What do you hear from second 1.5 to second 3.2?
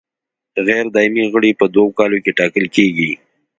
په دوو کالو کې ټاکل کیږي.